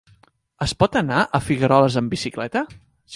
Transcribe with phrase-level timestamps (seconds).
[0.65, 2.65] Es pot anar a Figueroles amb bicicleta?